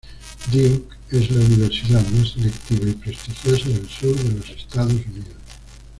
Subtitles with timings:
[0.51, 5.35] Duke es la universidad más selectiva y prestigiosa del sur de los Estados Unidos.